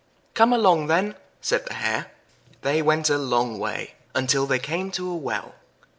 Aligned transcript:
"Come 0.33 0.51
along 0.51 0.87
then," 0.87 1.13
said 1.41 1.67
the 1.67 1.75
Hare. 1.75 2.07
They 2.63 2.81
went 2.81 3.11
a 3.11 3.19
long 3.19 3.59
way, 3.59 3.93
until 4.15 4.47
they 4.47 4.57
came 4.57 4.89
to 4.93 5.07
a 5.11 5.15
well. 5.15 5.53